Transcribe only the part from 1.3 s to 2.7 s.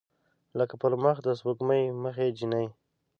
سپوږمۍ مخې جینۍ